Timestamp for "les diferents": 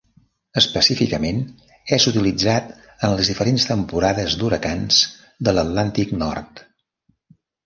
3.19-3.67